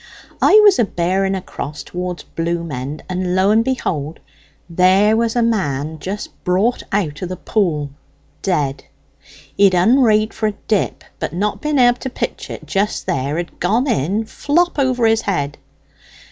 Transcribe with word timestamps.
I 0.41 0.55
was 0.63 0.79
a 0.79 0.83
bearing 0.83 1.35
across 1.35 1.83
towards 1.83 2.23
Bloom's 2.23 2.73
End, 2.73 3.03
and 3.07 3.35
lo 3.35 3.51
and 3.51 3.63
behold, 3.63 4.19
there 4.67 5.15
was 5.15 5.35
a 5.35 5.43
man 5.43 5.99
just 5.99 6.43
brought 6.43 6.81
out 6.91 7.21
o' 7.21 7.27
the 7.27 7.37
Pool, 7.37 7.91
dead; 8.41 8.85
he 9.55 9.65
had 9.65 9.75
un'rayed 9.75 10.33
for 10.33 10.47
a 10.47 10.55
dip, 10.67 11.03
but 11.19 11.33
not 11.33 11.61
being 11.61 11.77
able 11.77 11.97
to 11.99 12.09
pitch 12.09 12.49
it 12.49 12.65
just 12.65 13.05
there 13.05 13.37
had 13.37 13.59
gone 13.59 13.85
in 13.87 14.25
flop 14.25 14.79
over 14.79 15.05
his 15.05 15.21
head. 15.21 15.59